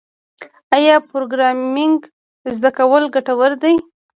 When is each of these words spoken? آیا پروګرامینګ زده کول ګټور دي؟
آیا 0.75 0.95
پروګرامینګ 1.11 1.99
زده 2.55 2.69
کول 2.77 3.03
ګټور 3.15 3.51
دي؟ 3.61 3.73